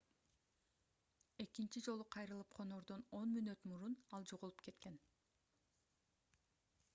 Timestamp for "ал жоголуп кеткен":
4.19-4.99